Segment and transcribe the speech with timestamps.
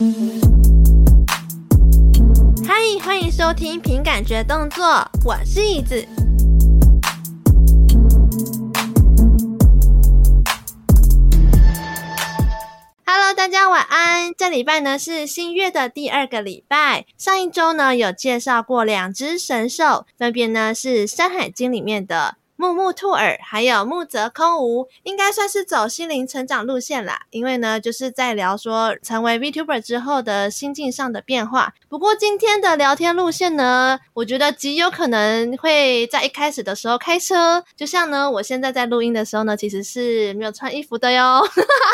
[0.00, 0.06] 嗨，
[3.04, 4.82] 欢迎收听凭感觉动作，
[5.26, 6.08] 我是椅子。
[13.04, 14.32] Hello，大家晚安。
[14.38, 17.04] 这礼拜呢是新月的第二个礼拜。
[17.18, 22.36] 上一周呢有介绍过两只神兽，分别呢是《山海经》里面的。
[22.60, 27.22] 木木兔耳，还有木泽空无，应该算是走心灵成长路线啦。
[27.30, 31.72] 因为呢，就是在聊说成为 VTuber 之后的心境上的变化。
[31.88, 41.40] 不过今天的聊天路线呢，我觉得极有可能会在一开始的时候开车，就像呢，我现在在录音的时候呢，其实是没有穿衣服的哟。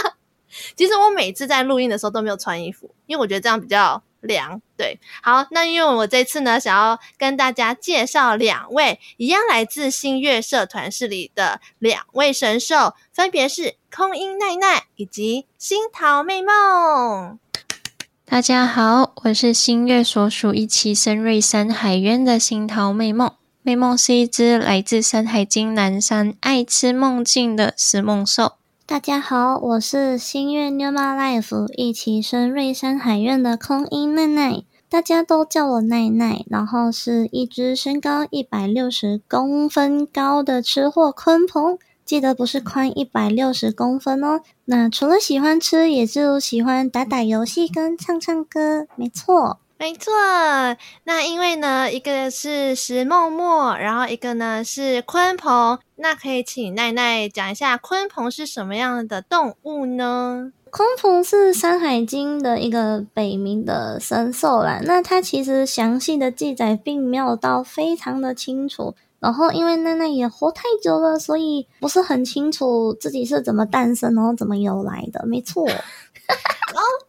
[0.74, 4.02] 其实我每次在录音的时候都没有穿衣服，因为我觉得这样比较。
[4.26, 17.38] 凉对，好，那因为我这次呢，想要跟大家介绍两位一样来自新月社团室里的两位神兽，分别是空音奈奈以及星桃魅梦。
[18.26, 23.32] 大家好，我是新月所属一期深瑞山海渊的星桃魅梦。
[23.62, 28.58] 魅梦是一只来自山海经南山爱吃梦境的食梦兽。
[28.88, 36.44] 大家好，我是新月 New My Life 一起生瑞山海院的空音奈奈，大家都叫我奈奈。
[36.48, 44.40] 然后是一只身高一百六十公分高的吃货鲲鹏，记得不是宽一百六十公分哦。
[44.66, 49.58] 那除了喜欢吃，也就喜欢打打游戏跟唱唱歌，没错。
[49.78, 50.10] 没错，
[51.04, 60.52] 那因为呢，一个是石梦墨，然后一个呢是鲲鹏，那可以请奈奈讲一下鲲鹏是什么样的动物呢？
[60.70, 75.66] 鲲鹏是《山海经》的一个北冥的神兽啦，那它其实详细的记载并没有到非常的清楚，然后因为奈奈也活太久了，所以不是很清楚自己是怎么诞生，然后怎么由来的，没错。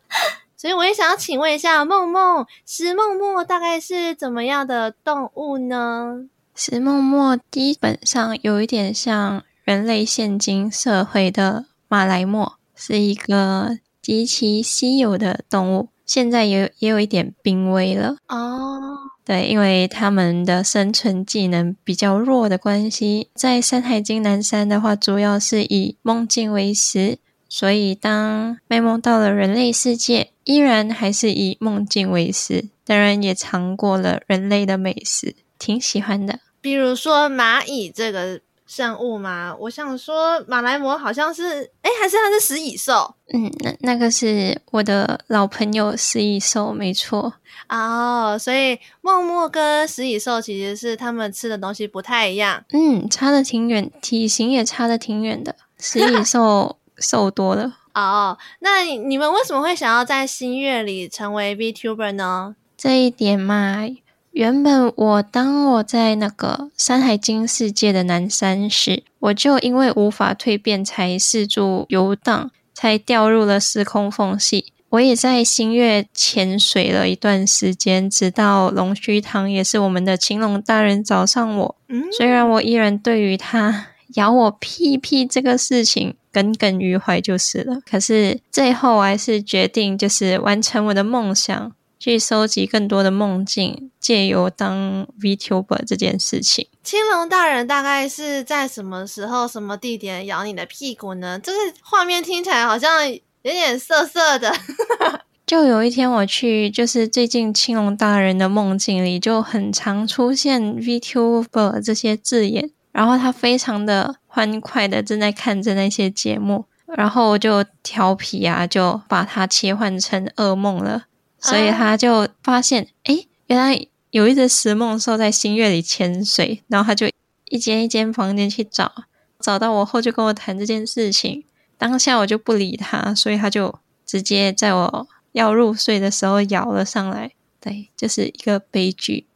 [0.58, 6.26] 所以我也想要请问一下梦梦，石梦梦大概是怎么样的动物呢？
[6.56, 18.16] 石梦梦基本上有一点像人类现今社会的马来貘，是一个极其稀有的动物，现在也也有一点濒危了。
[18.28, 27.20] 哦，对，因为他们的生存技能比较弱的关系，在《山海经》南山的话，主要是以梦境为食。
[27.50, 36.40] 所以，当卖梦到了人类世界，依然还是以梦境为食，当然也尝过了人类的美食，挺喜欢的。
[36.62, 43.14] 比如说蚂蚁这个生物嘛，我想说马来貘好像是，哎，还是它是食蚁兽？
[43.34, 47.34] 嗯，那那个是我的老朋友食蚁兽，没错。
[47.68, 52.64] 哦，所以梦墨跟食蚁兽其实是他们吃的东西不太一样。
[52.72, 55.56] 嗯，差的挺远，体型也差的挺远的。
[55.78, 56.78] 食蚁 兽。
[57.00, 62.56] 瘦多了哦，oh, 那你们为什么会想要在新月里成为 VTuber 呢？
[62.78, 63.88] 这一点嘛，
[64.30, 74.72] 原本我当我在那个《山海经》世界的南山时，我就因为无法蜕变，才四处游荡，才掉入了时空缝隙。
[74.90, 81.76] 我也在新月潜水了一段时间，直到龙须堂也是我们的青龙大人找上我。
[81.90, 86.16] 嗯，虽然我依然对于他 咬我屁屁这个事情。
[86.38, 87.80] 耿耿于怀就是了。
[87.90, 96.68] 可是最后我还是决定，就是完成我的梦想，去收集更多的梦境，借由当 VTuber 这件事情。
[96.84, 101.40] 青龙大人大概是在什么时候、什么地点咬你的屁股呢？
[101.42, 104.54] 这个画面听起来好像有点涩涩的。
[105.48, 112.70] 就有一天我去，就是最近青龙大人的梦境里就很常出现 VTuber 这些字眼。
[112.94, 116.66] 然后他非常的欢快的正在看着那些节目，
[116.96, 121.06] 然后我就调皮啊，就把它切换成噩梦了。
[121.40, 127.10] 所以他就发现，哎，原来有一只食梦兽在星月里潜水，然后他就
[127.46, 128.92] 一间一间房间去找，
[129.40, 131.44] 找到我后就跟我谈这件事情。
[131.80, 137.32] 当下我就不理他，所以他就直接在我要入睡的时候咬了上来。
[137.60, 139.27] 对，就是一个悲剧。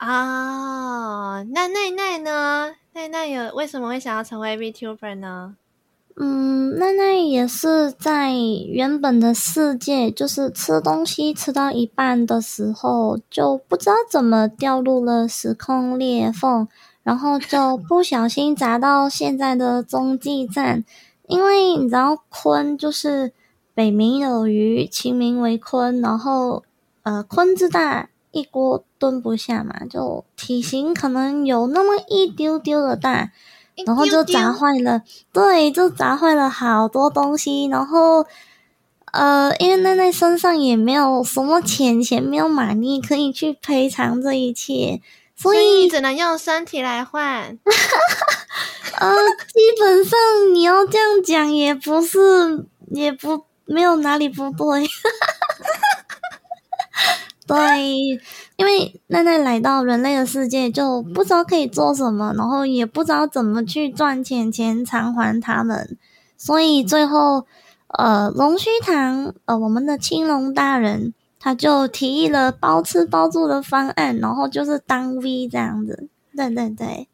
[0.00, 2.72] 啊，那奈奈呢？
[2.94, 5.56] 奈奈有为什么会想要成为 VTuber 呢？
[6.16, 16.66] 嗯，奈奈也是在原本的世界，就是吃东西吃到一半的时候，就不知道怎么掉入了时空裂缝，
[17.02, 20.82] 然后就 不小心砸到现在的中继站。
[21.26, 23.34] 因为你知道，鲲就是
[23.74, 26.64] 北冥有鱼，其名为鲲，然后
[27.02, 28.08] 呃，鲲之大。
[28.32, 33.32] 一锅炖不下嘛，就体型可能有那么一丢丢的大，
[33.86, 35.02] 然后就砸坏了，
[35.32, 37.64] 对，就砸坏了好多东西。
[37.64, 38.26] 然后，
[39.12, 45.00] 呃，因为奈奈身上也没有什么钱钱，没有马力可以去赔偿这一切，
[45.34, 47.58] 所以，所以只能用身体来换。
[48.98, 49.14] 呃，
[49.48, 50.18] 基本上
[50.54, 54.86] 你要这样讲，也不是，也不没有哪里不对。
[57.46, 58.20] 对，
[58.60, 65.96] 因为奈奈来到人类的世界，就不知道可以做什么，然后也不知道怎么去赚钱钱偿还他们，
[66.36, 67.46] 所以最后，
[67.88, 76.10] 呃，龙须堂，呃，我们的青龙大人，他就提议了包吃包住的方案，然后就是当 V 这样子。
[76.36, 77.08] 对对对，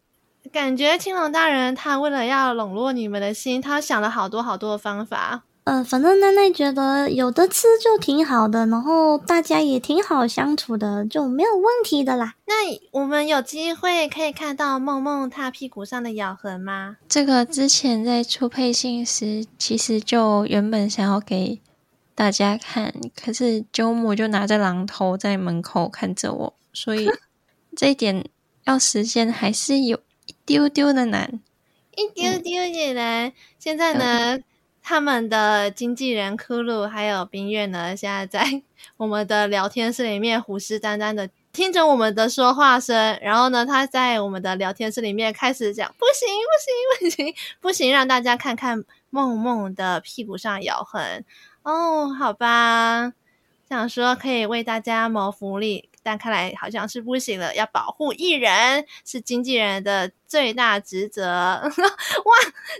[0.50, 5.44] 感觉青龙大人他为了要笼络你们的心，他想了好多好多的方法。
[5.66, 12.36] 呃，反正奈奈觉得有的吃就挺好的，然后大家也挺好相处的，就没有问题的啦。
[12.46, 12.54] 那
[12.92, 16.98] 我们有机会可以看到梦梦她屁股上的咬痕吗？
[17.08, 21.60] 这个之前在出配信时，其实就原本想要给
[22.14, 27.10] 大家看，可是鸠木就拿着榔头在门口看着我，所以
[27.74, 28.24] 这一点
[28.66, 31.40] 要实现还是有一丢丢的难，
[31.96, 33.26] 一丢丢也难。
[33.26, 34.36] 嗯、现在呢？
[34.36, 34.44] 嗯
[34.88, 38.62] 他们的经纪人库鲁还有冰月呢，现在在
[38.96, 43.18] 我们的聊天室里面虎视眈眈的听着我们的说话声。
[43.20, 46.28] 然后呢，他在我们的聊天室里面开始讲：“不行，
[47.00, 51.24] 不行，不行，不行，让大家看看梦梦的屁股上咬痕。”
[51.64, 53.12] 哦，好吧，
[53.68, 55.90] 想说可以为大家谋福利。
[56.06, 61.24] 但看来好像是不行了，要保护艺人是经纪人的最大职责。
[61.26, 61.70] 哇，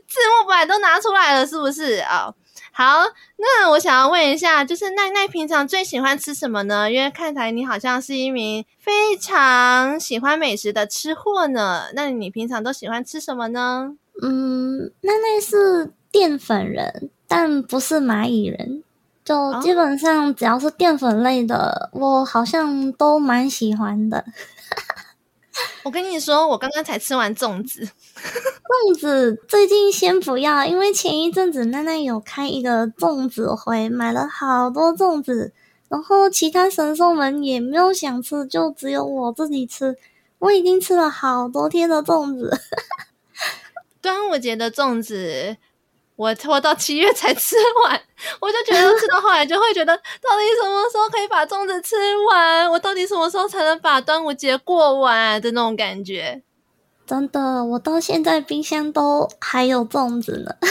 [0.07, 2.33] 字幕本来都拿出来了，是不是啊
[2.71, 3.03] 好，
[3.37, 6.89] 那我想要问一下，就是奈奈平常最喜欢吃什么呢？
[6.93, 11.87] 因为看起来你好像是一名非常喜欢美食的吃货呢。
[11.95, 13.97] 那你平常都喜欢吃什么呢？
[14.23, 18.85] 嗯，奈奈是淀粉人，但不是蚂蚁人。
[19.27, 24.25] 就基本上只要是淀粉类的，哦、我好像都蛮喜欢的。
[25.83, 27.85] 我跟你说，我刚刚才吃完粽子。
[27.85, 35.53] 粽子最近先不要，因为前一阵子奈奈有开一个粽子会，买了好多粽子，
[35.89, 39.97] 然后其他神兽们也没有想吃，就只有我自己吃。
[40.39, 42.61] 我已经吃了好多天的粽子。
[44.01, 45.57] 端午节的粽子。
[46.17, 47.55] 我拖到七月才吃
[47.85, 48.01] 完，
[48.41, 51.95] 我就觉得吃到后来就会觉得，到底什么时候可以把粽子吃
[52.29, 52.69] 完？
[52.71, 56.43] 我到底什么时候才能把端午节过完的那种感觉？
[57.07, 60.57] 真的，我到现在冰箱都还有粽子呢。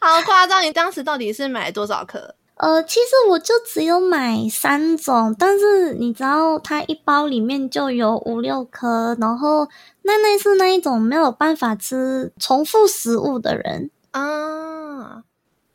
[0.00, 0.62] 好夸张！
[0.62, 2.34] 你当时到底是买多少颗？
[2.58, 9.68] 呃，其实我就只有买三种，但是你知道，它一包里面就有五六颗，然后。
[10.08, 15.22] 奈奈是那一种没有办法吃重复食物的人啊，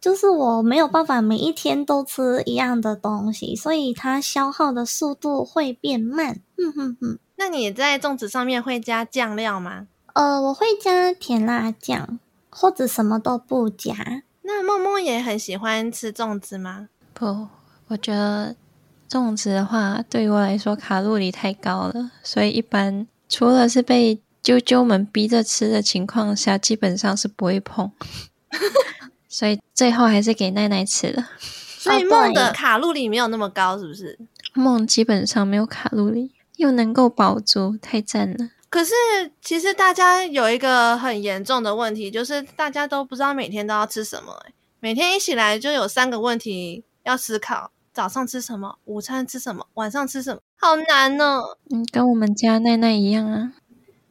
[0.01, 6.41] 就是我没有办法每一天都吃一样的东西，所以它消耗的速度会变慢。
[6.57, 7.19] 哼哼哼。
[7.35, 9.85] 那你在粽子上面会加酱料吗？
[10.13, 12.17] 呃，我会加甜辣酱，
[12.49, 14.23] 或者什么都不加。
[14.43, 16.89] 那梦梦也很喜欢吃粽子吗？
[17.13, 17.47] 不，
[17.87, 18.55] 我觉得
[19.09, 23.07] 粽子的话对于我来说卡路里太高了，所以一般。
[23.29, 27.91] 除了是被啾啾们逼着吃的情况下，基本上是不会碰，
[29.27, 31.29] 所以最后还是给奈奈吃了。
[31.39, 34.19] 所以梦的卡路里没有那么高，是不是？
[34.53, 38.49] 梦基本上没有卡路里，又能够饱足，太赞了。
[38.73, 38.91] 可是
[39.39, 47.69] 其实大家有一个很严重的问题，就是大家都不知道每天都要吃什么，欸，每天一起来就有三个问题要思考。
[47.93, 48.79] 早上吃什么？
[48.85, 49.67] 午餐吃什么？
[49.75, 50.41] 晚上吃什么？
[50.55, 51.55] 好难哦！
[51.69, 53.53] 嗯，跟我们家奈奈一样啊。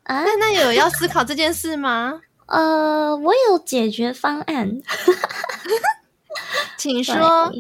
[0.05, 2.21] 啊，奈奈有要思考这件事吗？
[2.47, 4.81] 呃，我有解决方案，
[6.79, 7.53] 请说。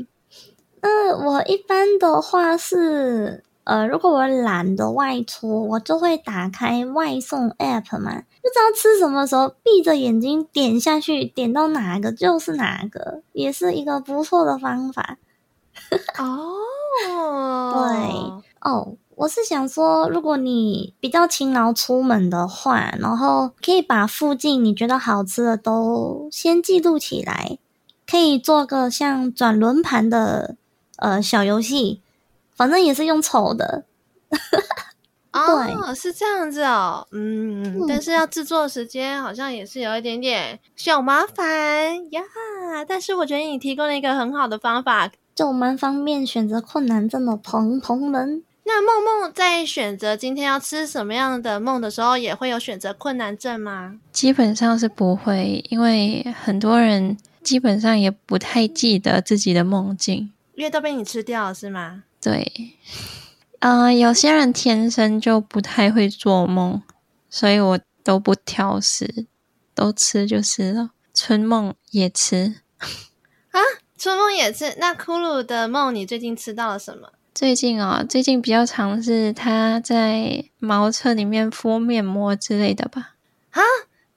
[0.82, 15.18] 嗯、呃，我一般的话是，呃，如果我懒得外出，我就会打开外送 app 嘛，不知道吃什么时候，闭着眼睛点下去，点到哪个就是哪个，也是一个不错的方法。
[16.18, 27.58] 哦，对哦，我是想说，如果你比较勤劳出门的话，然后可以把附近你觉得好吃的都先记录起来，
[28.06, 30.56] 可以做个像转轮盘的
[30.96, 32.01] 呃小游戏，
[32.62, 33.84] 反正也是用丑的。
[35.32, 41.44] 哦， 是这样子哦，嗯，嗯，但是要制作时间好像也是有一点点小麻烦
[42.12, 42.22] 呀。
[42.86, 45.10] 但是我觉得你提供了一个很好的方法。
[45.34, 48.44] 就蛮方便选择困难症的朋朋们。
[48.62, 53.98] 那梦梦在选择今天要吃什么样的梦的时候，也会有选择困难症吗？
[54.12, 62.04] 基本上是不会，因为很多人基本上也不太记得自己的梦境，因为都被你吃掉了，是吗？
[62.22, 62.76] 对，
[63.58, 66.80] 呃，有些人天生就不太会做梦，
[67.28, 69.26] 所以我都不挑食，
[69.74, 70.90] 都吃就是了。
[71.12, 72.62] 春梦也吃
[73.50, 73.60] 啊，
[73.98, 74.74] 春梦也吃。
[74.78, 77.12] 那骷髅的梦，你最近吃到了什么？
[77.34, 83.14] 最近啊、哦，最近比较常是他在茅厕里面敷面膜之类的吧？
[83.50, 83.60] 啊，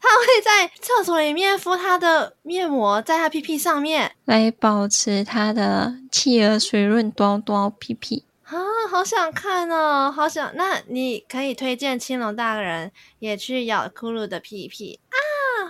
[0.05, 8.25] 他会在厕所里面敷他的面膜，在他屁屁上面，来保持他的气儿水润多多屁屁。
[8.43, 8.53] 啊，
[8.89, 10.51] 好想看哦，好想。
[10.55, 15.17] 那你可以推荐青龙大人也去咬骷髅的屁屁啊，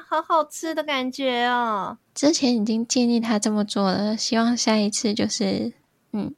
[0.08, 1.98] 好好吃的感觉哦。
[2.14, 5.72] 之前已经建议他这么做了，希望下一次就是，
[6.12, 6.36] 嗯。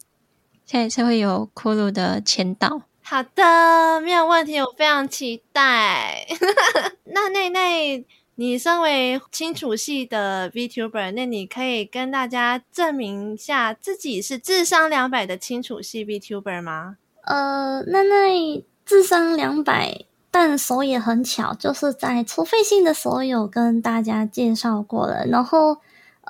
[0.66, 2.82] 下一次会有骷髅的签到。
[3.10, 6.28] 好的，没有问题，我非常期待。
[7.06, 16.98] 那内内，你身为清楚系的 VTuber，那你可以跟大家证明一下自己是智商两百的清楚系 VTuber 吗？
[17.22, 25.26] 呃，那那智商两百，但手也很巧，就是在除废系的时候有跟大家介绍过了。
[25.26, 25.78] 然后，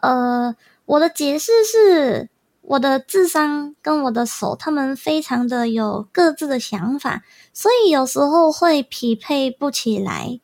[0.03, 0.55] 呃，
[0.85, 2.29] 我的解释是。
[2.67, 10.41] 我的智商跟我的手，他们非常的有各自的想法，所以有时候会匹配不起来。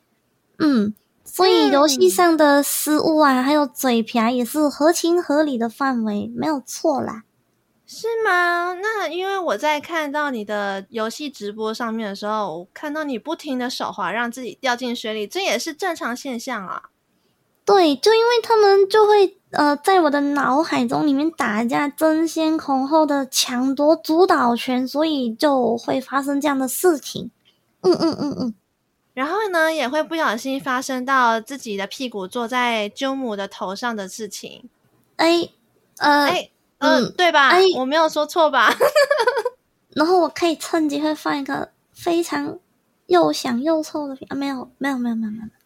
[0.58, 0.94] 嗯，
[1.25, 7.24] 所以游戏上的失误啊，嗯、还有嘴瓢也是合情合理的范围，没有错啦。
[7.86, 8.74] 是吗？
[8.74, 16.84] 那因为我在看到你的游戏直播上面的时候，我看到你不停的手滑，让自己掉进水里，这也是正常现象啊。
[17.65, 19.38] 对，就因为他们就会。
[19.55, 27.29] 呃，在我的脑海中里面打架，争先恐后的抢夺主导权，所以就会发生这样的事情。
[27.82, 28.55] 嗯嗯嗯嗯，
[29.13, 34.67] 然后呢，也会不小心发生到自己的屁股坐在鸠母的头上的事情。
[35.17, 35.48] 哎，
[36.00, 37.50] 呃，哎，嗯，对吧？
[37.50, 38.74] 哎，我没有说错吧？
[39.93, 42.58] 然后我可以趁机会放一个非常
[43.05, 44.36] 又响又臭的屁啊！
[44.36, 45.62] 没有，没有，没有，没有，没有。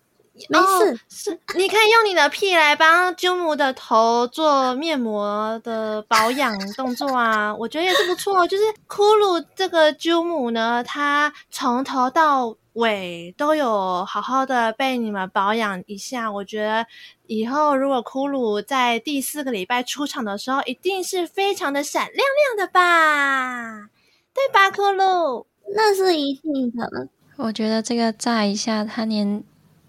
[0.49, 8.47] 没事，哦、是你可以用你的屁来帮鸠母的头做面膜的保养 动作啊，我觉得也是不错。
[8.47, 16.31] 就是骷髅这个鸠母呢，它从头到尾都有好好的被你们保养一下。
[16.31, 16.85] 我觉得
[17.25, 23.89] 以后如果骷髅在第四个礼拜出场的时候，一定是非常的闪亮亮的吧？
[24.33, 25.45] 对吧，骷髅？
[25.75, 27.09] 那是一定的。
[27.37, 29.43] 我觉得这个炸一下，他连。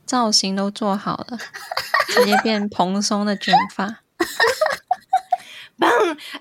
[0.08, 1.38] 造型都做好了，
[2.08, 4.00] 直接变蓬松的卷发。
[5.78, 5.90] 棒！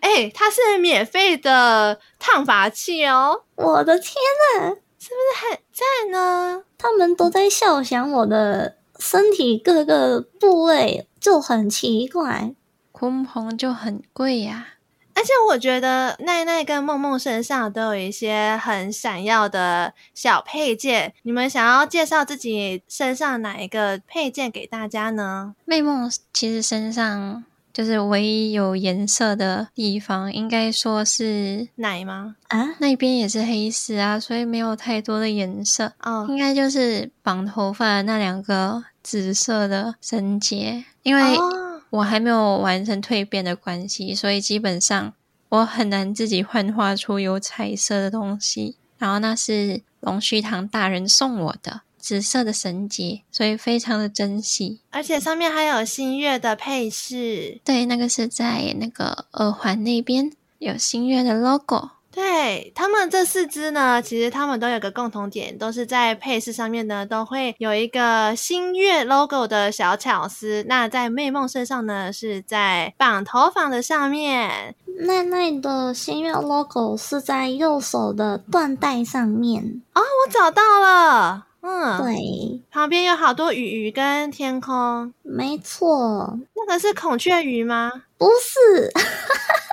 [0.01, 3.43] 哎，它是免费的烫发器哦！
[3.55, 4.15] 我的天
[4.57, 6.63] 呐，是不是很赞呢？
[6.77, 12.53] 他们都在笑想我的身体各个部位，就很奇怪。
[12.91, 14.69] 鲲鹏就很贵呀。
[15.17, 25.55] 而且我觉得奈奈跟梦梦身上都有一些很闪耀的小配件，你们想要介绍自己身上哪一个配件给大家呢？
[25.65, 27.43] 妹梦其实身上
[27.73, 32.35] 就是唯一有颜色的地方，应该说是奶吗？
[32.49, 36.27] 啊，那边也是黑丝啊，所以没有太多的颜色哦。
[36.29, 41.66] 应该就是绑头发的那两个紫色的绳结，因为、哦。
[41.89, 45.13] 我还没有完成蜕变的关系，所以基本上
[45.49, 48.75] 我很难自己幻化出有彩色的东西。
[48.97, 54.79] 然后那是龙须堂大人送我的紫色的绳结，所以非常的珍惜。
[54.89, 61.91] 而且上面还有新月的配饰，对，那个是在那个耳环那边有新月的 logo。
[62.17, 70.65] 对，他们这四只呢，其实他们都有个共同点，都是在配饰上面呢，都会有一个星月 logo 的小巧思。
[70.67, 74.75] 那在魅梦身上呢，是在绑头发的上面。
[75.01, 79.83] 奈奈的星月 logo 是在右手的缎带上面。
[79.93, 81.45] 哦，我找到了。
[81.61, 85.13] 嗯，对，旁边有好多鱼鱼跟天空。
[85.21, 87.91] 没错，那个是孔雀鱼吗？
[88.17, 88.91] 不是。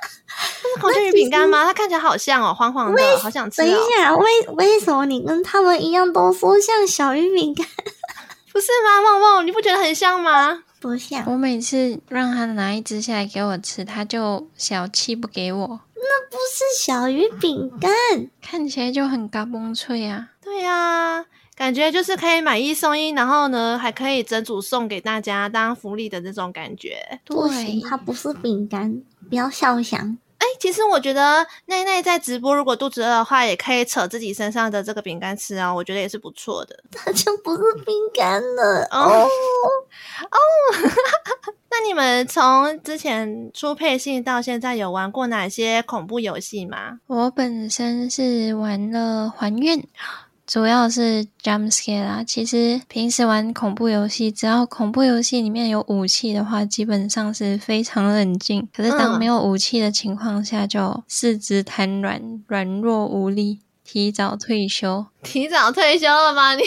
[0.44, 1.64] 是孔雀鱼饼干吗？
[1.64, 3.64] 它看起来好像哦，黄黄的，好想吃哦。
[3.64, 7.66] 等一下，为为什么你跟他们一样都说像小鱼饼干？
[8.52, 9.02] 不是吗？
[9.02, 10.62] 梦梦，你不觉得很像吗？
[10.80, 11.24] 不像。
[11.26, 15.80] 我每次让他拿一只下来给我吃，他就小气不给我。
[15.96, 17.90] 那不是小鱼饼干，
[18.40, 20.28] 看起来就很嘎嘣脆啊。
[20.42, 21.24] 对呀、啊，
[21.56, 27.18] 感觉就是可以买一送一，然后呢还可以整组送给大家当福利的这种感觉。
[27.24, 30.18] 对，它不是饼干，不要笑想。
[30.64, 36.82] 哎，其实我觉得奈奈在直播，如果肚子饿的话，也可以扯自己身上的这个饼干吃啊，我觉得也是不错的。
[36.90, 39.28] 它就不是饼干了哦
[40.30, 40.38] 哦。
[41.70, 46.98] 那你们从之前出配信到现在，有玩过哪些恐怖游戏吗？
[47.08, 49.78] 我本身是玩了还愿。
[50.46, 52.22] 主要是 jump scare 啦。
[52.26, 58.68] 其实平时玩恐怖游戏，只要恐怖游戏里面有武器的话，基本上是非常冷静。
[58.74, 65.06] 可是当没有武器的情况下，就四肢瘫软、软弱无力，提早退休。
[65.22, 66.54] 提早退休了吗？
[66.54, 66.62] 你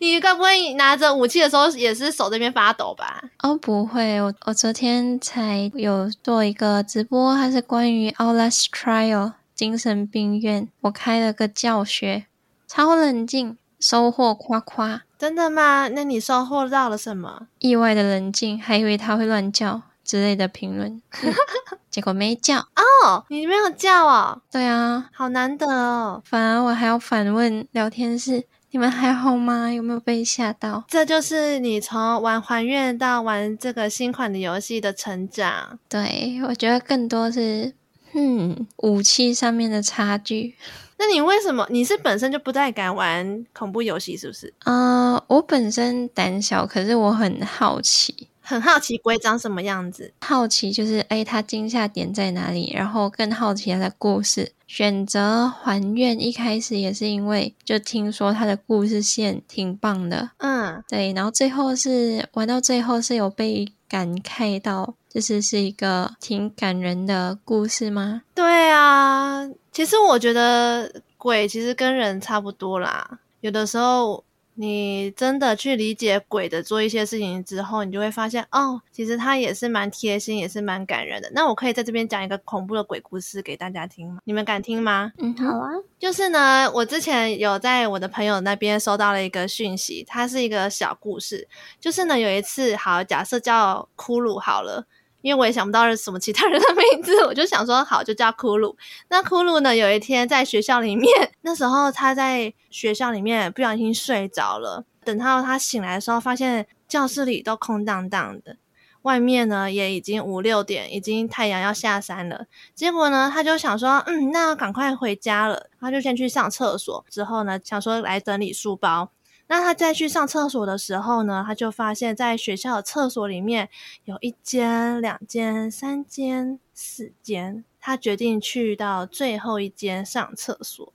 [0.00, 3.22] 你该不会拿着武器的时候也是手这边发抖吧？
[3.42, 12.26] 哦，不会，我我昨天才有做一个直播，它是关于 Outlast Trial 精神病院，我开了个教学。
[12.74, 15.02] 超冷静，收获夸夸。
[15.18, 15.88] 真的吗？
[15.88, 17.48] 那你收获到了什么？
[17.58, 20.90] 意外的冷静，还以为他会乱叫之类的评论，
[21.22, 21.34] 嗯、
[21.90, 24.40] 结果没叫哦，你没有叫哦？
[24.50, 26.22] 对啊，好难得哦。
[26.24, 29.70] 反而我还要反问聊天室，你们还好吗？
[29.70, 30.82] 有没有被吓到？
[30.88, 35.78] 这就是你从玩还愿到玩这个新款的游戏的成长。
[35.90, 37.74] 对，我觉得更多是，
[38.14, 40.54] 嗯，武器上面的差距。
[40.98, 41.66] 那你为什么？
[41.70, 44.52] 你是本身就不太敢玩恐怖游戏，是不是？
[44.60, 50.12] 啊、呃，我本身胆小，可是我很好奇，很好奇鬼长什么样子。
[50.20, 52.72] 好奇就是，哎，它惊吓点在哪里？
[52.72, 54.52] 然后更好奇它的故事。
[54.68, 60.30] 选择还愿一开始也是因为，就听说他的故事线挺棒的。
[60.38, 61.12] 嗯，对。
[61.12, 68.22] 然后最后是玩到最后是有被感慨到，就是是一个挺感人的故事吗？
[68.34, 69.46] 对啊。
[69.70, 73.18] 其实我觉得鬼其实跟人差不多啦。
[73.40, 81.30] 有的时候你真的去理解鬼的做一些事情之后，你就会发现哦，其实他也是蛮贴心，也是蛮感人的。
[81.34, 84.18] 那我可以在这边讲一个恐怖的鬼故事给大家听吗？
[84.24, 85.12] 你们敢听吗？
[85.18, 85.70] 嗯，好啊。
[85.98, 91.46] 就是呢，我之前有在我的朋友那边收到了一个讯息，它是一个小故事。
[91.78, 94.86] 就是呢，有一次，好，假设叫骷髅好了。
[95.22, 98.74] 因为我也想不到是什么其他人的名字，我就想说好，就叫骷髅。
[99.08, 101.08] 那骷髅呢，有一天在学校里面，
[101.42, 104.84] 那时候他在学校里面不小心睡着了。
[105.04, 108.56] 等到他醒来的时候，发现教室里都空荡荡的，
[109.02, 112.46] 外面呢也已经五六点，已经太阳要下山了。
[112.74, 115.68] 结果呢，他就想说，嗯，那赶快回家了。
[115.80, 119.10] 他就先去上厕所，之后呢，想说来整理书包。
[119.52, 123.68] 那他再去上厕所的时候呢，他就发现，在学校的厕所里面
[124.04, 127.62] 有一间、两间、三间、四间。
[127.78, 130.94] 他决定去到最后一间上厕所。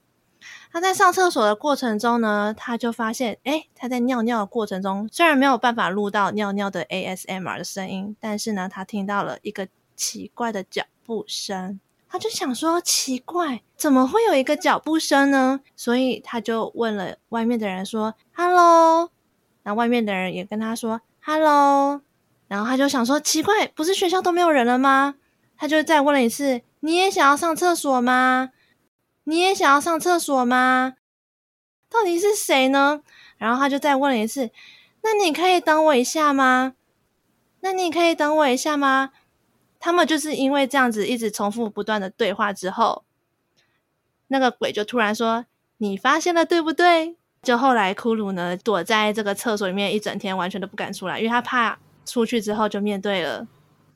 [0.72, 11.78] 他在上厕所的过程中呢，他就发现，诶，他在尿尿的过程中，虽然没有办法录到尿尿的 ASMR 的声音，但是呢，他听到了一个奇怪的脚步声。
[12.10, 15.60] 他就想说，奇怪，怎么会有一个脚步声呢？
[15.76, 19.10] 所以他就问了外面的人说：“Hello。”
[19.64, 22.00] 那外面的人也跟他说：“Hello。”
[22.48, 25.16] 然后他就想说，奇怪，不是学校都没有人了吗？
[25.56, 28.52] 他就再问了一次：“你也想要上厕所吗？
[29.24, 30.94] 你也想要上厕所吗？
[31.90, 33.02] 到底是谁呢？”
[33.36, 34.50] 然后他就再问了一次
[35.04, 36.72] ：“那你可以等我一下吗？
[37.60, 39.10] 那你可以等我一下吗？”
[39.80, 43.04] 他们就是因为这样子一直重复不断的对话之后，
[44.26, 45.46] 那个鬼就突然说
[45.78, 53.46] ：“你发现了，对不对？”就后来骷髅呢躲在这个厕所里面一整天，完全都不敢出来，因为他怕出去之后就面对了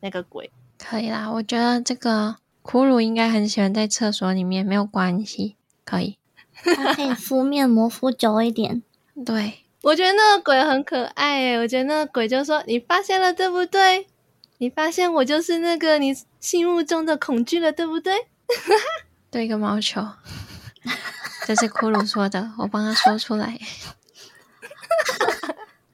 [0.01, 0.51] 那个鬼。
[0.79, 6.19] 可以啦，我觉得这个骷髅应该很喜欢在厕所里面，没有关系，可以。
[6.55, 8.83] 他可以敷面膜敷久一点。
[9.27, 14.07] 对，我觉得那个鬼很可爱诶，我觉得那个鬼就说：“你发现了，对不对？”
[14.63, 18.15] 你发现我就是那个你心目中的恐惧了，对不对？
[19.29, 20.01] 对个毛球！
[21.45, 23.59] 这是骷髅说的，我帮他说出来。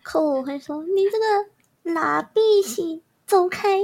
[0.04, 3.78] 骷髅会说：“你这个拉比西，走开！”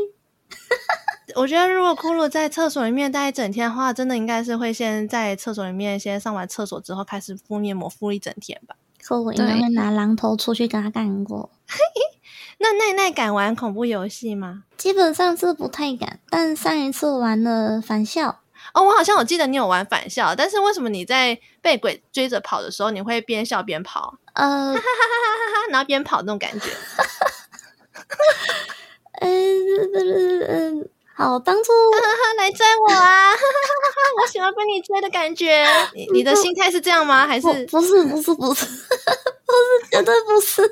[1.34, 8.76] 我觉得如果骷髅在厕所里面待一整天的话，真的应该是会先在厕所里面先上完厕所之后开始敷面膜敷一整天吧。
[9.02, 11.48] 骷髅应该会拿榔头出去跟他干过。
[12.58, 14.64] 那奈奈敢玩恐怖游戏吗？
[14.76, 18.40] 基本上是不太敢，但上一次玩了返校。
[18.72, 24.18] 哦，我好像我记得你有玩返校，但是为什么你在被鬼追着跑的时候，你会边笑边跑？
[24.34, 26.66] 呃，哈哈哈哈哈哈，然后边跑那种感觉。
[29.20, 29.30] 嗯
[29.94, 31.72] 嗯嗯，好，当初
[32.36, 33.32] 来追我啊！
[34.20, 35.64] 我喜欢被你追的感觉。
[35.94, 37.26] 你你的心态是这样吗？
[37.26, 37.66] 还是不是？
[37.66, 38.66] 不是不是 不是，
[39.90, 40.62] 绝对不是。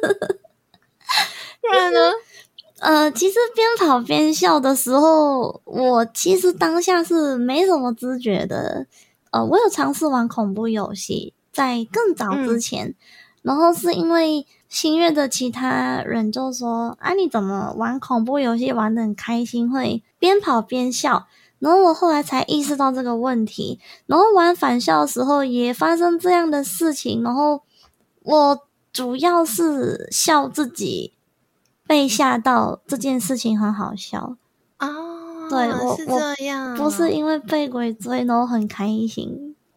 [1.62, 2.00] 不然呢？
[2.80, 8.86] 呃，其实边跑边笑的时候，我其实当下是没什么知觉的。
[9.30, 12.94] 呃，我有尝试玩恐怖游戏，在更早之前，嗯、
[13.42, 21.26] 然后是因为新月的其他人就说：“啊，你怎么玩恐怖游戏玩的很开心，会边跑边笑？”
[21.60, 27.62] 然后我后来才意识到这个问题，然后玩返校的时候也发生这样的事情，然后
[28.24, 28.58] 我
[28.92, 31.12] 主要是笑自己
[31.86, 34.36] 被吓到这件事情很好笑
[34.78, 34.88] 啊。
[35.50, 39.54] 对，我是这样，不是因为被鬼追，然后很开心。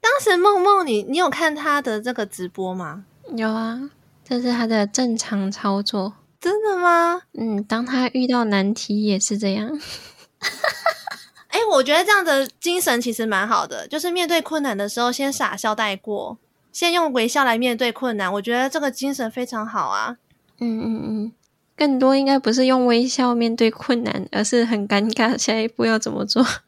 [0.00, 3.04] 当时梦梦，你你有看他的这个直播吗？
[3.36, 3.90] 有啊，
[4.24, 6.14] 这是他的正常操作。
[6.40, 7.20] 真的吗？
[7.34, 9.68] 嗯，当他遇到难题也是这样。
[11.48, 16.38] 哎、欸，我觉得这样的精神其实蛮好的，就是面对困难的时候，先傻笑带过，
[16.72, 18.32] 先用微笑来面对困难。
[18.32, 20.16] 我觉得这个精神非常好啊。
[20.60, 21.32] 嗯嗯嗯。
[21.76, 26.44] 更多应该不是用微笑面对困难，而是很尴尬，下一步要怎么做？
[26.44, 26.58] 是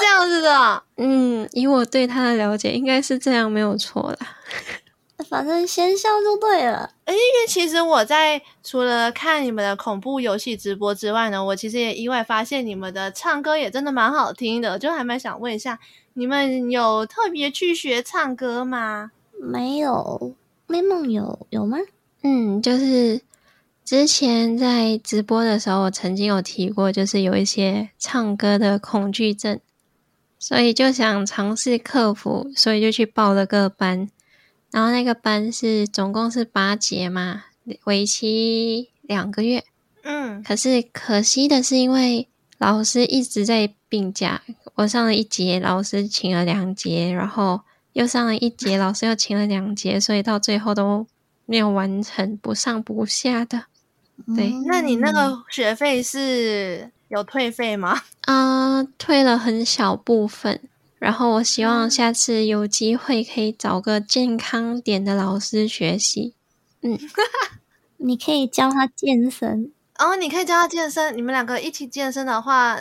[0.00, 0.82] 这样子的。
[0.96, 4.36] 嗯，以我对他的了解，应该是这样，没有错啦。
[5.28, 6.90] 反正先笑就对了。
[7.06, 15.80] 因为其实我在除了看你们的恐怖游戏直播之外呢，我其实也意外发现你们的唱歌也真的蛮好听的，就还蛮想问一下，
[16.14, 19.10] 你们有特别去学唱歌吗？
[19.40, 20.34] 没有，
[20.66, 21.78] 没梦有有吗？
[22.22, 23.20] 嗯，就是
[23.84, 29.60] 之前在直播的时候，我曾经有提过，就是有一些唱歌的恐惧症，
[30.38, 34.10] 所以就想尝试克服，所以就去报了个班。
[34.72, 37.44] 然后那个班是总共是八节嘛，
[37.84, 39.64] 为期两个月。
[40.02, 44.42] 嗯，可是可惜的是，因为老师一直在病假，
[44.74, 47.62] 我上了一节，老师请了两节，然后
[47.96, 51.06] 又上了一节，老师又请了两节，所以到最后都。
[51.48, 53.66] 没有完成，不上不下的。
[54.34, 58.02] 对，嗯、那你那个学费是有退费吗？
[58.26, 60.60] 啊、呃，退了很小部分。
[60.98, 66.34] 然后我希望下次有机会可以找个健康点的老师学习。
[66.82, 66.98] 嗯，
[67.98, 69.70] 你可以教他健身。
[70.00, 71.16] 哦，你可以教他健身。
[71.16, 72.76] 你们两个一起健身的话，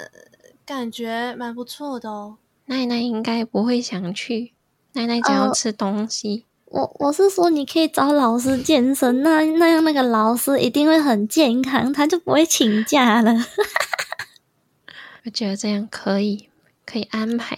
[0.66, 2.38] 感觉蛮不错的哦。
[2.66, 4.55] 奈奈应该不会想去。
[4.96, 6.46] 奈奈想要吃东西。
[6.48, 13.32] 呃我我是说，你可以找老师健身，那那样那个老师一定会很健康，他就不会请假了。
[15.24, 16.50] 我觉得这样可以，
[16.86, 17.58] 可以安排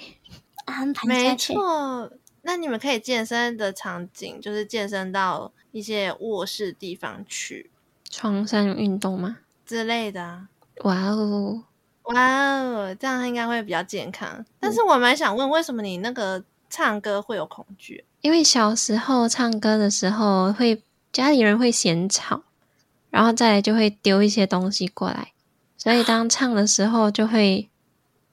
[0.65, 1.07] 安排。
[1.07, 2.11] 没错，
[2.43, 7.71] 那你们可以健身的场景就是健身到一些卧室地方去，
[8.11, 10.47] 床上运动吗之类的？
[10.83, 11.63] 哇哦，
[12.03, 14.45] 哇哦，这样应该会比较健康。
[14.59, 18.05] 但是我蛮想问，为什么你那个唱歌会有恐惧？
[18.21, 22.41] 因为小时候唱歌的时候，会家里人会嫌吵，
[23.09, 25.31] 然后再来就会丢一些东西过来，
[25.77, 27.69] 所以当 唱的时候就会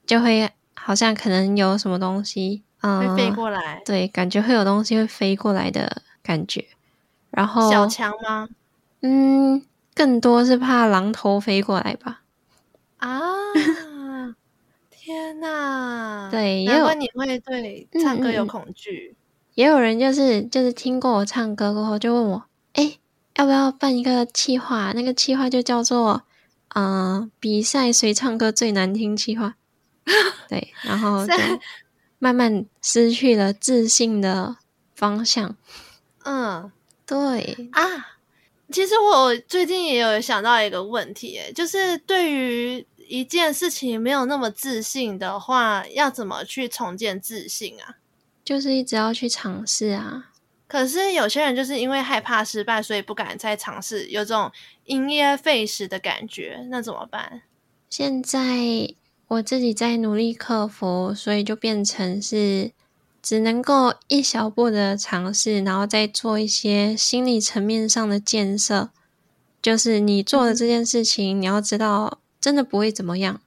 [0.05, 6.65] 就会好像可能有什么东西，嗯，会飞过来，对，感觉会有东西会飞过来的感觉。
[7.31, 8.49] 然后小强吗？
[9.01, 12.21] 嗯，更多是怕榔头飞过来吧。
[12.97, 13.21] 啊。
[15.05, 19.13] 天呐，对，难怪你会对唱歌有恐惧。
[19.13, 19.15] 嗯，
[19.53, 22.97] 也有人就是就是听过我唱歌过后，就问我，哎，
[23.35, 24.93] 要不要办一个企划？
[24.93, 26.23] 那个企划就叫做，
[26.69, 29.53] 呃，比赛谁唱歌最难听企划。
[30.49, 31.33] 对，然后 就
[32.17, 34.57] 慢慢失去了自信的
[34.95, 35.55] 方向。
[36.23, 36.71] 嗯，
[37.05, 38.17] 对啊，
[38.71, 42.87] 其实我最近也有想到一个问题，诶，就是对于。
[43.07, 47.97] 一件事情没有那么自信的话，要怎么去重建自信啊？
[48.43, 50.31] 就是一直要去尝试啊。
[50.67, 54.51] 可是有些人就是因为害怕失败，所以不敢再尝试，有这种
[54.85, 57.43] 因噎废食的感觉，那怎么办？
[57.89, 58.39] 现在
[59.27, 62.71] 我自己在努力克服，所以就变成是
[63.21, 68.89] 只能够一小步的尝试，然后再做一些心理层面上的建设。
[69.61, 72.19] 就是你做的这件事情，嗯、你要知道。
[72.45, 73.41] 真的不会怎么样，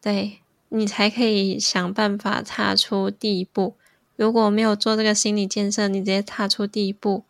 [0.00, 0.38] 对，
[0.70, 3.74] 你才可以想办法踏出第一步。
[4.16, 7.24] 如果没有做这个心理建设，你直接踏出第一步，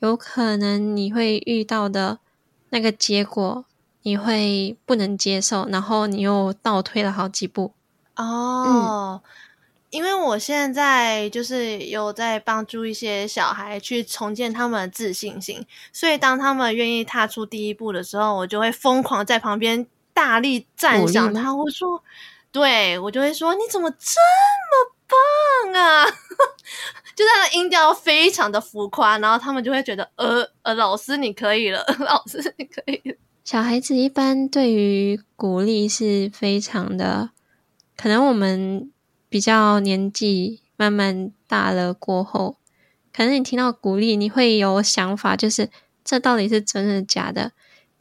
[0.00, 2.18] 有可能你会遇到的
[2.70, 3.64] 那个结果，
[4.02, 7.72] 你会不能接受，然后你又倒退了好几步。
[8.16, 9.30] 哦，嗯，
[9.90, 19.86] 因为我现在就是有在帮助一些小孩去重建他们的自信心，所以当他们愿意踏出第一步的时候，我就会疯狂在旁边。
[20.14, 22.02] 大力赞赏他，我说
[22.50, 24.06] ：“对，我就会说，你怎么这
[24.70, 24.94] 么
[25.72, 26.06] 棒啊！
[27.14, 33.16] 就他的音调非常的浮夸，然后他们就会觉得，呃呃，老师你可以了， 老师你可以了。
[33.44, 37.30] 小孩子一般对于鼓励是非常的，
[37.96, 38.90] 可能我们
[39.28, 42.56] 比较年纪慢慢大了过后，
[43.12, 45.68] 可能你听到鼓励，你会有想法，就是
[46.02, 47.52] 这到底是真的假的？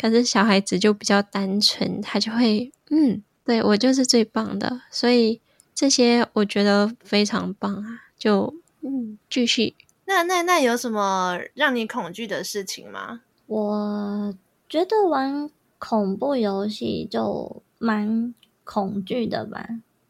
[0.04, 5.39] 可是小孩子就比较单纯，他就会，嗯，对，我就是最棒的，所以
[5.74, 8.54] 这些我觉得非常棒啊，就。
[8.86, 9.76] 嗯，继续。
[10.04, 13.22] 那那那有什么让你恐惧的事情吗？
[13.48, 14.36] 我
[14.68, 18.36] 觉得玩恐怖游戏就蛮
[18.66, 19.66] 恐惧的吧。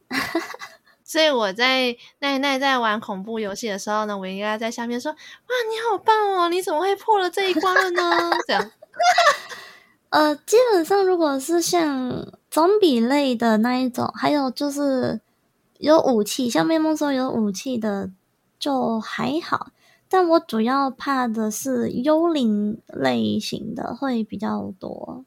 [1.06, 5.18] 所以我在奈奈在玩恐怖游戏的时候呢，我应该在下面说：“哇，
[5.70, 6.50] 你好棒哦！
[6.50, 8.72] 你怎么会破了这一关了呢？”这样。
[10.14, 15.20] 呃，基本上如果是像总比类的那一种，还有就是
[15.80, 18.12] 有武器，像面梦说有武器的。
[18.60, 19.72] 就还好，
[20.08, 25.26] 但我主要怕的是幽灵类型的会比较多。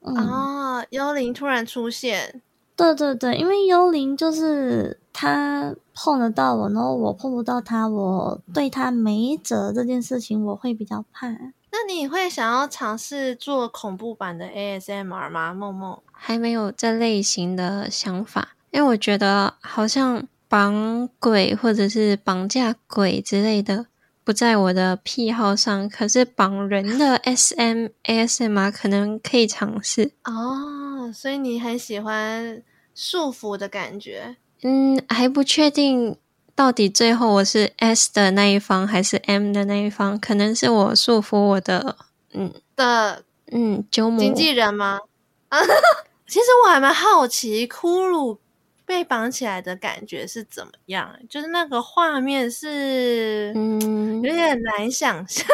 [0.00, 2.40] 嗯、哦，幽灵突然出现，
[2.74, 11.28] 对对对，因为幽灵就是他碰得到我，然后我碰不到他，我对他没辙这件事情，我会比较怕。
[11.72, 15.54] 那你会想要尝试做恐怖版的 ASMR 吗？
[15.54, 20.26] 梦梦还没有这类型的想法，因为我觉得好像。
[20.50, 23.86] 绑鬼或者是绑架鬼之类的
[24.24, 31.12] 不在我的癖好上，可是绑人的 SM ASMR 可能可以尝试哦。
[31.14, 32.60] 所以你很喜欢
[32.96, 34.34] 束缚的感觉？
[34.64, 36.16] 嗯，还不确定
[36.60, 41.96] 到底最后我是 S 的那一方还是 M 的那一方，可能是我束缚我的
[42.34, 45.00] 嗯的嗯经纪人吗？
[46.28, 48.36] 其实我还蛮好奇，骷髅。
[48.84, 51.18] 被绑起来的感觉是怎么样？
[51.30, 55.46] 就是那个画面是，嗯，有点难想象。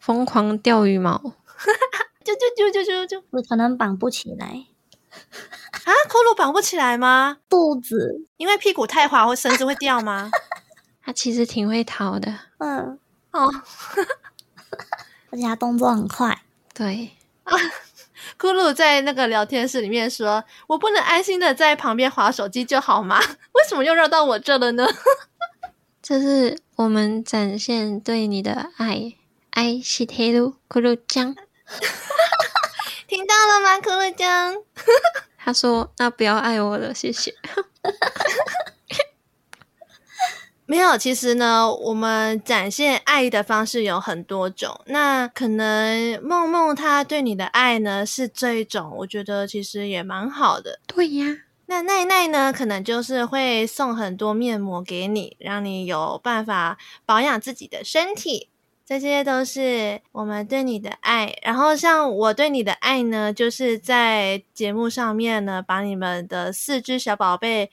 [0.00, 1.16] 疯狂掉羽毛，
[2.24, 4.64] 就就就就就就，我可能绑不起来
[5.84, 5.90] 啊？
[6.08, 7.36] 骷髅绑不起来吗？
[7.48, 10.30] 肚子，因为屁股太滑会绳子会掉吗？
[11.08, 12.98] 他其实挺会逃的，嗯，
[13.30, 13.50] 哦，
[15.32, 16.42] 而且他动作很快，
[16.74, 17.12] 对。
[18.38, 23.18] 咕噜在那个聊天室里面说：“我不能安心的在旁边划手机就好吗？
[23.52, 24.86] 为什么又绕到我这了呢？”
[26.02, 29.14] 这是我们展现对你的爱，
[29.52, 31.34] 爱是铁路咕噜酱。
[33.06, 34.56] 听到了吗，咕噜酱？
[35.38, 37.34] 他说：“那不要爱我了，谢谢。”
[40.70, 44.78] 没有，其实呢，我们展现爱的方式有很多种。
[44.84, 50.78] 那可能梦梦她对你的爱呢是这一种，我觉得其实也蛮好的。
[50.86, 51.24] 对呀，
[51.64, 56.76] 那奈奈呢，可能就是会送很多面膜给你，让你有办法
[57.06, 58.50] 保养自己的身体。
[58.84, 61.34] 这些都是我们对你的爱。
[61.42, 67.70] 然后像我对你的爱呢，就是在节目上面呢，把你们的四只小宝贝。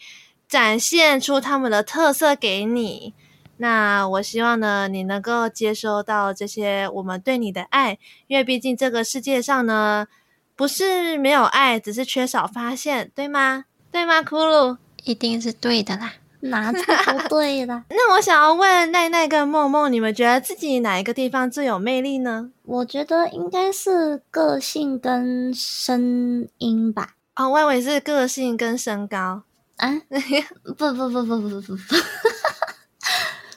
[0.47, 3.13] 展现出他们的特色给你，
[3.58, 10.08] 那我希望呢，你能够接收到这些我们对你的爱，因为毕竟这个世界上呢，
[10.55, 13.65] 不是没有爱，只是缺少发现，对吗？
[13.91, 14.21] 对吗？
[14.21, 17.86] 骷髅一定是对的啦， 哪里不对了？
[17.89, 22.51] 那我想要问奈奈跟梦梦，你们觉得自己哪一个地方最有魅力呢？
[22.63, 27.15] 我觉得应该是个性跟声音吧。
[27.36, 29.43] 哦，我以为是个性跟身高。
[29.77, 29.91] 啊，
[30.77, 31.95] 不不不不不不不，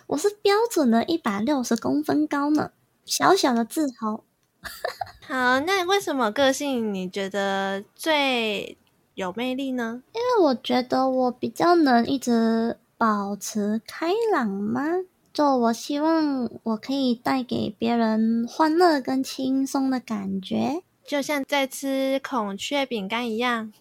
[0.08, 2.72] 我是标准的一百六十公分高呢，
[3.04, 4.24] 小小的自豪。
[5.26, 8.76] 好，那为什么个性你觉得最
[9.14, 10.02] 有魅力呢？
[10.12, 14.82] 因为我觉得我比较能一直保持开朗吗？
[15.32, 23.72] 就我希望我可以带给别人欢乐跟轻松的感觉，就像在吃孔雀饼干一样。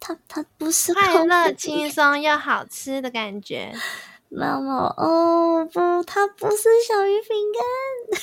[0.00, 3.72] 它它不是快乐、轻松又好吃的感觉。
[4.32, 8.20] 妈妈，哦不，它不是小鱼饼干。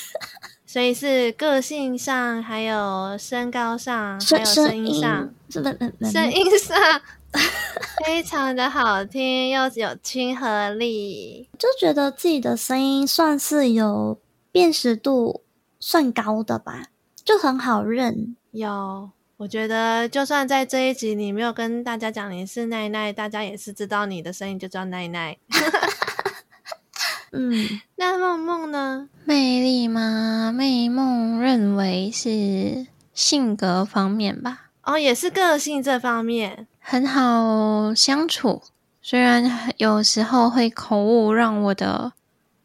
[0.65, 5.33] 所以是个性上，还有身高上，还有声音上？
[5.49, 7.01] 声音上
[8.05, 14.17] 非常的好听，又有亲和力，就觉得自己的声音算是有
[14.51, 15.43] 辨识度，
[15.79, 16.87] 算高的吧，
[17.23, 18.35] 就很好认。
[18.51, 19.11] 有。
[19.37, 25.37] 我觉得，就算在这一集你没有跟大家讲你是奈奈，大家也是知道你的声音就叫奈奈。
[27.31, 29.09] 嗯，那梦梦呢？
[29.25, 30.51] 魅力吗？
[30.51, 34.71] 魅梦认为是性格方面吧。
[34.81, 38.63] 哦，也是个性这方面，很好相处，
[39.03, 42.13] 虽然有时候会口误，让我的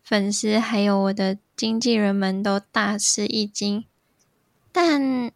[0.02, 3.84] 粉丝还有我的经纪人们都大吃一惊，
[4.70, 5.30] 但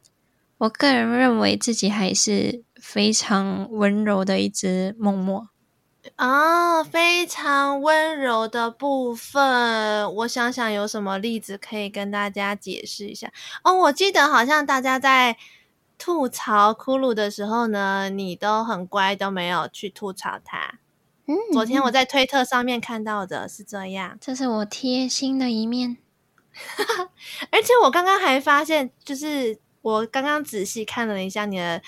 [0.59, 5.49] 我个人认为自己还是非常温柔的一只默默。
[6.15, 13.33] 啊、哦，非常温柔的部分，我想想有什么例子可以跟大家解释一下。
[13.65, 15.37] 哦，我记得好像大家在
[15.99, 20.79] 吐槽骷髅的时候呢，你都很乖，都没有去吐槽他。
[21.27, 25.97] 嗯，昨天我在推特上面看到的是这样，这是我贴心的一面。
[27.51, 31.83] 而且我刚刚还发现，就是我刚刚仔细看了一下你的。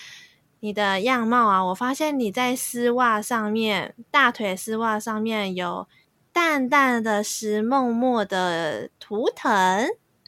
[0.60, 5.86] 你的样貌啊，我发现你在丝袜上面，大腿丝袜上面有
[6.32, 9.48] 淡淡的石墨墨的图腾。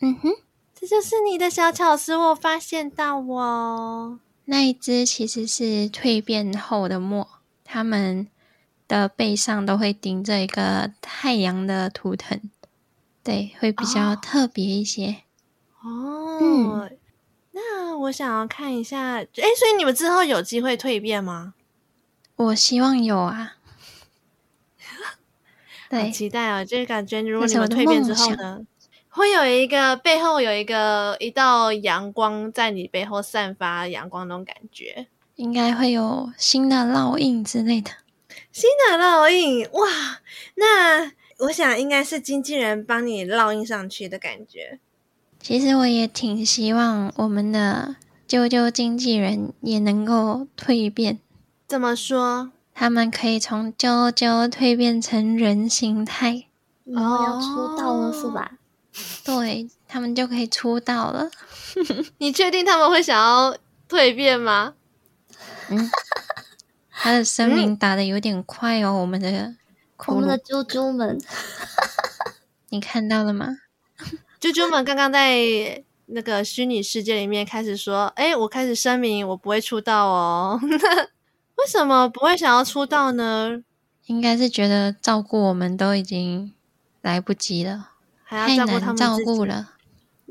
[0.00, 0.30] 嗯哼，
[0.72, 4.20] 这就是你的小巧思，我发现到哦。
[4.44, 7.26] 那一只其实是蜕变后的墨，
[7.64, 8.28] 它们
[8.86, 12.40] 的背上都会顶着一个太阳的图腾，
[13.24, 15.16] 对，会比较特别一些。
[15.82, 16.96] 哦，嗯。
[17.62, 21.54] 那我想要看一下，哎，所以你们之后有机会蜕变吗？
[22.36, 23.56] 我希望有啊。
[25.90, 26.64] 对，好期待啊！
[26.64, 28.60] 就是感觉，如果你们蜕变之后呢，
[29.10, 37.90] 会有一个背后有一个一道阳光在你背后散发阳光那种感觉，应该会有新的烙印之类的。
[38.52, 39.88] 新的烙印哇！
[40.54, 44.78] 那我想应该是经纪人帮你烙印上去的感觉。
[45.42, 47.96] 其实我也挺希望我们的
[48.28, 51.18] 啾啾经纪人也能够蜕变。
[51.66, 52.50] 怎么说？
[52.74, 56.46] 他们可以从啾啾蜕变成人形态，
[56.84, 58.52] 然后要出道了是吧？
[59.24, 61.30] 对，他们就可以出道了。
[62.18, 63.56] 你确定他们会想要
[63.88, 64.74] 蜕变吗？
[65.70, 65.90] 嗯，
[66.90, 69.54] 他的生命打的有点快哦，我们的
[70.06, 71.20] 我们的啾啾们，
[72.68, 73.58] 你看到了吗？
[74.40, 80.58] 啾啾们刚刚在那个虚拟世界里面开始说：“哎，我开始声明，我不会出道哦。
[81.56, 83.62] ”为什么不会想要出道呢？
[84.06, 86.52] 应该是觉得照顾我们都已经
[87.02, 87.90] 来不及了，
[88.24, 89.72] 还要照顾他们照顾了。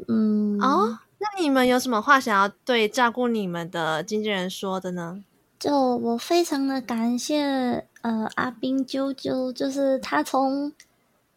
[0.07, 5.23] 嗯，哦，那你们有什么话想要对照顾你们的经纪人说的呢？
[5.59, 10.73] 就我非常的感谢，呃，阿斌啾啾，就是他从。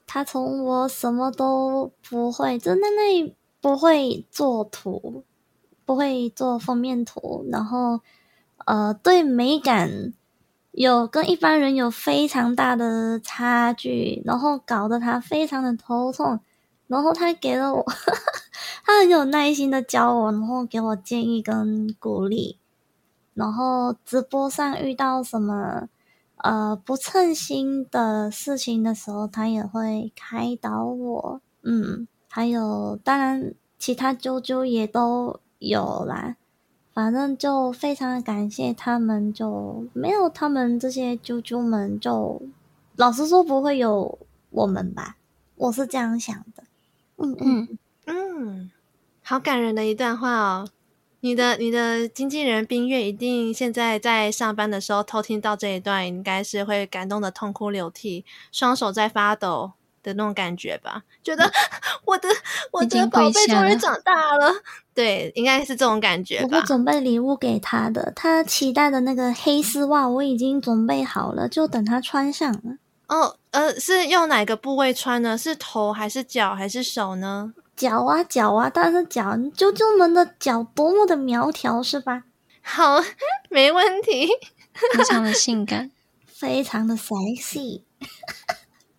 [0.06, 5.24] 他从我什么都不会，就那那不会做图，
[5.84, 8.00] 不会做封面图，然后
[8.66, 10.12] 呃，对美感
[10.72, 16.40] 有跟一般人有非常大的差距，然后搞得他非常的头痛，
[16.86, 18.22] 然后他给了我，呵呵，
[18.84, 22.58] 他很有耐心的教我，然后给我建议跟鼓励，
[23.34, 25.88] 然后直播上遇到什么。
[26.42, 31.40] 呃，不称心的事情的时候，他也会开导我。
[31.62, 36.36] 嗯，还有，当然其他啾啾也都有啦。
[36.92, 42.42] 反正就非常的感谢他们，就没有他们这些啾啾们，就
[42.96, 44.18] 老实说不会有
[44.50, 45.16] 我们吧。
[45.56, 46.64] 我是这样想的。
[47.16, 48.70] 嗯嗯嗯，
[49.22, 50.68] 好感人的一段话哦。
[51.24, 59.70] 你的你的经纪人冰月一定现在在上班的时候偷听到这一段，应该是会感动的痛哭流涕，双手在发抖
[60.02, 61.04] 的那种感觉吧？
[61.22, 61.48] 觉得
[62.04, 62.28] 我的
[62.72, 64.52] 我的宝贝终于长大了，
[64.92, 66.48] 对，应该是这种感觉吧。
[66.50, 72.78] 我会准备礼物给他的，他期待的那个黑丝袜我已经准备好了，就等他穿上了。
[73.06, 75.38] 哦，呃，是用哪个部位穿呢？
[75.38, 77.54] 是头还是脚还是手呢？
[77.76, 82.24] 脚啊脚啊，但是脚，啾啾们的脚多么的苗条，是吧？
[82.60, 83.02] 好，
[83.50, 84.28] 没问题，
[84.94, 85.90] 非常的性感，
[86.26, 87.82] 非常的 sexy。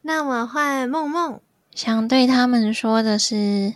[0.02, 1.40] 那我换梦梦，
[1.74, 3.76] 想对他们说的是，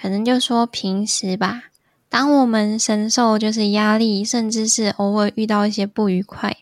[0.00, 1.64] 可能就说平时吧，
[2.08, 6.56] 当我们承受就是压力，甚至是偶尔遇到一些不愉快，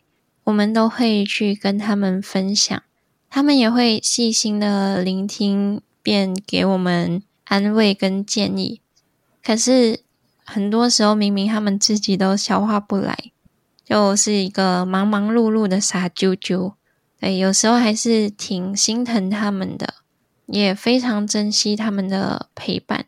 [0.45, 2.83] 我们都会去跟他们分享，
[3.31, 7.23] 他们也会细心的聆听，便给我们。
[7.49, 8.81] 安慰跟建议，
[9.43, 10.01] 可是
[10.45, 13.33] 很多时候明明他们自己都消化不来，
[13.85, 16.75] 就是一个忙忙碌碌的傻啾啾。
[17.19, 19.95] 对，有时候还是挺心疼他们的，
[20.47, 23.07] 也非常珍惜他们的陪伴。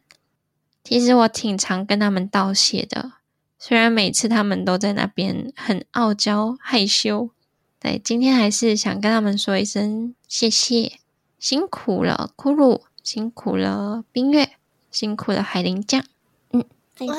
[0.82, 3.12] 其实我挺常跟他们道谢的，
[3.58, 7.30] 虽然每次他们都在那边很傲娇害羞。
[7.78, 10.98] 对，今天还是想跟他们说一声谢谢，
[11.38, 12.82] 辛苦了，库鲁。
[13.02, 14.50] 辛苦了，冰月，
[14.90, 16.04] 辛苦了，海林酱。
[16.52, 16.64] 嗯，
[17.06, 17.16] 哇，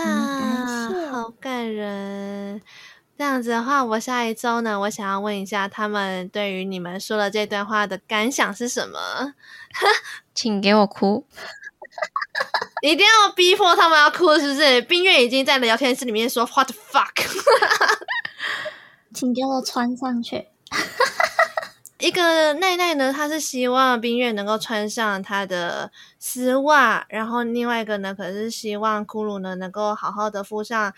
[1.11, 2.61] 好感人。
[3.17, 9.35] 这样子的话，我下一周呢，我想要问一下他们对于你们说的这段话的感想是什么？
[10.33, 11.27] 请给我哭，
[12.81, 14.81] 一定要逼迫他们要哭，是不是？
[14.81, 17.13] 冰月已经在聊天室里面说 “What the fuck”，
[19.13, 20.47] 请给我穿上去。
[22.01, 30.93] 一个奈奈呢，她是希望冰月能够穿上她的丝袜，然后另外一个呢，可是希望骷髅呢能够好好的敷上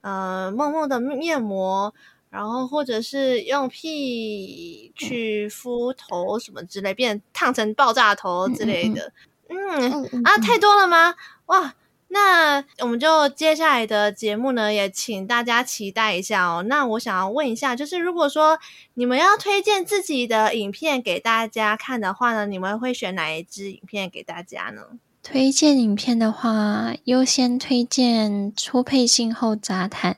[0.00, 1.92] 呃梦梦的面膜，
[2.30, 9.12] 然后或者是用屁去敷头什么之类，变烫成爆炸头之类的。
[9.48, 11.14] 嗯，嗯，嗯啊，太多了吗？
[11.46, 11.74] 哇！
[12.16, 16.62] 那我们就接下来的节目呢，也请大家期待一下哦。
[16.62, 18.58] 那我想要问一下，就是如果说
[18.94, 24.82] 你们要推荐自己的影片给大家看的话呢，你们会选哪一支影片给大家呢？
[25.22, 30.16] 推荐影片的话，优先推荐初配信后杂谈。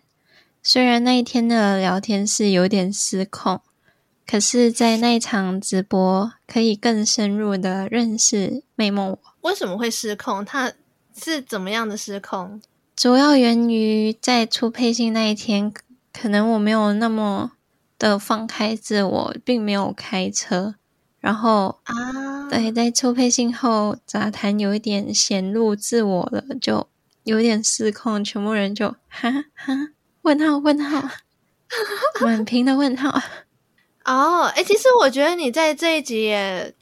[0.62, 3.60] 虽然那一天的聊天是有点失控，
[4.24, 9.18] 可是，在那一场直播可以更深入的认识魅梦我。
[9.40, 10.44] 为什么会失控？
[10.44, 10.72] 他。
[11.18, 12.62] 是怎么样的失控？
[12.96, 15.72] 主要源于在出配信那一天，
[16.12, 17.52] 可能我没有那么
[17.98, 20.76] 的放开自我，并没有开车。
[21.20, 26.88] 然后啊，对，在出配信后杂谈有一点显露自我了，就
[27.24, 29.74] 有点失控，全部人就哈哈
[30.22, 31.08] 问号问号，
[32.24, 33.20] 满屏的问号。
[34.04, 36.74] 哦，哎，其实我觉得你在这一集也。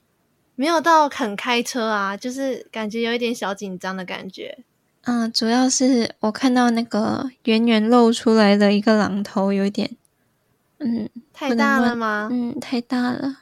[0.57, 4.59] 没有到肯开车啊，就是感觉有一点小紧张的感觉。
[5.03, 9.97] 嗯，主要是我看到那个圆圆露出来的一个榔头，有一点，
[10.79, 12.29] 嗯，太大了吗？
[12.33, 13.37] 嗯，太大了。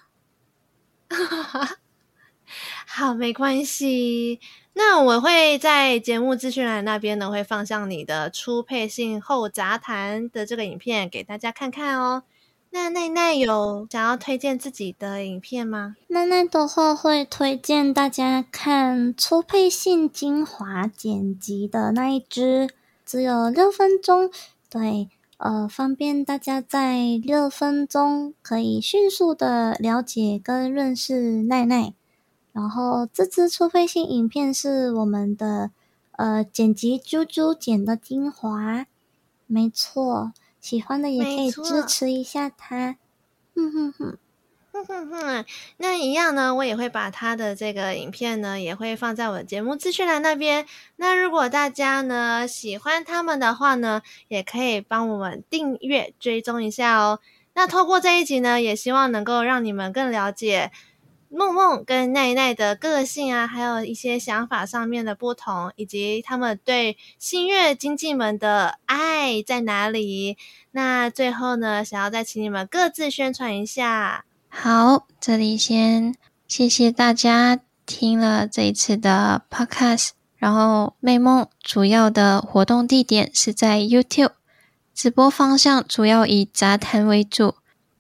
[2.87, 4.41] 好，没关系。
[4.75, 12.25] 那我会在节目资讯栏那边呢，会放上你的初配信后杂谈的这个影片给大家看看哦。
[12.75, 15.95] 那奈奈有想要推荐自己的影片吗？
[16.09, 22.68] 奈奈的话会推荐大家看初配信精华剪辑的那一支，
[23.07, 24.29] 只有六分钟，
[24.68, 31.95] 对，呃，方便大家在六分钟可以迅速的了解跟认识奈奈。
[32.53, 35.70] 然后这支初配信影片是我们的
[36.16, 38.85] 呃剪辑猪猪剪的精华，
[39.47, 40.33] 没错。
[40.65, 42.97] 喜欢的也可以支持一下他，
[43.55, 44.19] 哼哼哼，
[44.73, 45.45] 哼哼哼。
[45.77, 50.65] 那一样呢，我也会把他的这个影片呢，也会放在我的节目资讯栏那边。
[50.97, 57.21] 那如果大家呢喜欢他们的话呢，也可以帮我们订阅追踪一下哦。
[57.53, 60.73] 那透过这一集呢，也希望能够让你们更了解。
[61.35, 70.37] 梦梦跟奈奈的个性啊，还有一些想法上面的不同，以及他们对新月经纪们的爱在哪里？
[70.70, 74.24] 那最后呢，想要再请你们各自宣传一下。
[74.49, 76.14] 好，这里先
[76.47, 80.11] 谢谢大家听了这一次的 Podcast。
[80.37, 84.32] 然后魅梦主要的活动地点是在 YouTube，
[84.95, 87.55] 直播方向主要以杂谈为主。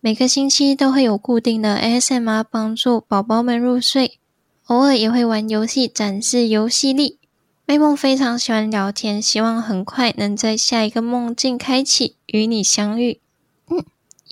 [0.04, 4.18] 每个星期都会有固定的 ASMR 帮助宝宝们入睡，
[4.66, 7.18] 偶尔也会玩游戏展示游戏力。
[7.64, 13.22] 妹梦非常喜欢聊天，希望很快能在下一个梦境开启与你相遇。
[13.70, 13.82] 嗯，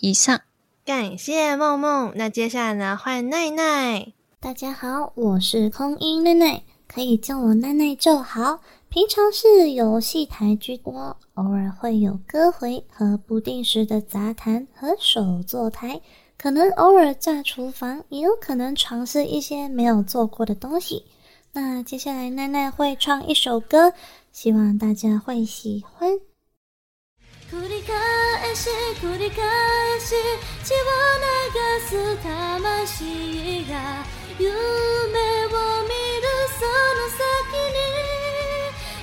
[0.03, 0.43] 以上，
[0.85, 2.13] 感谢梦梦。
[2.17, 4.13] 那接下来呢，换奈奈。
[4.39, 8.61] 大家好，我是空音奈奈，可以叫我奈奈就好。
[8.93, 15.99] 平常是游戏台居多，偶尔会有歌回和不定时的杂谈和手作台，
[16.37, 21.07] 可能偶尔炸厨房，也有可能尝试一些没有做过的东西。
[21.55, 23.95] 那接下来奈奈会唱一首歌，
[24.31, 26.11] 希望大家会喜欢。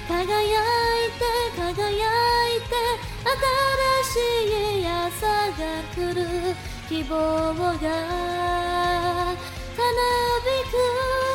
[0.09, 1.21] 輝いて
[1.55, 2.73] 輝いて
[3.29, 5.61] 新しい朝が
[5.93, 6.25] 来る
[6.89, 7.13] 希望
[7.53, 7.93] がたな
[10.41, 11.28] びく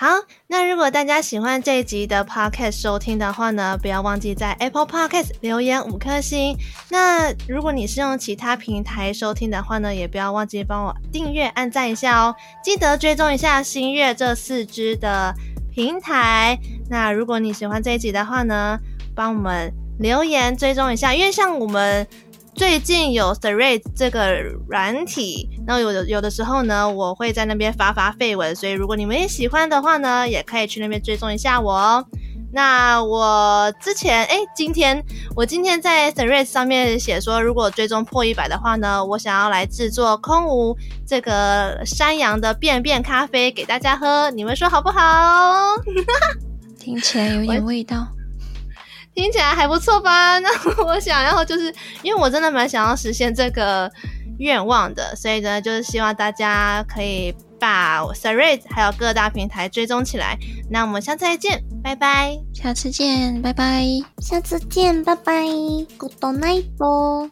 [0.00, 0.06] 好，
[0.46, 6.56] 那如果大家喜欢这一集的 Podcast 收听的话呢，不要忘记在 Apple Podcast 留言五颗星。
[6.88, 12.32] 那如果你是用其他平台收听的话呢，也不要忘记帮我订阅、按赞一下哦。
[12.62, 15.34] 记得追踪一下新月这四支的
[15.74, 16.56] 平台。
[16.88, 18.78] 那如果你喜欢这一集的话呢，
[19.16, 19.68] 帮我们
[19.98, 22.06] 留言追踪一下，因为像我们
[22.58, 32.04] 最近有 Threads 这个软体，那有的有的时候呢，我会在那边发发废文，所以如果你们也喜欢的话呢，也可以去那边追踪一下我哦。
[32.52, 35.00] 那我之前哎，今天
[35.36, 45.76] 我今天在 Threads 上面写说，如果追踪破一百的话呢，我想要来制作空无这个山羊的便便咖啡给大家喝，你们说好不好？
[46.76, 48.08] 听起来有点味道，
[49.18, 50.38] 听起来还不错吧？
[50.40, 50.48] 那
[50.84, 53.90] 我想要就是因为我真的蛮想要实现这个
[54.38, 57.34] 愿望的，所以呢，就是希望大家可以。
[57.60, 60.38] 把 Threads 还有各大平台追踪起来，
[60.70, 62.38] 那我们下次再见，拜拜。
[62.54, 63.84] 下次见，拜拜。
[64.22, 65.44] 下次见，拜拜。
[65.98, 67.30] Good night。